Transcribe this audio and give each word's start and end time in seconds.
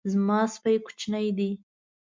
زما 0.11 0.39
سپی 0.53 0.75
کوچنی 0.85 1.29
دی 1.37 1.49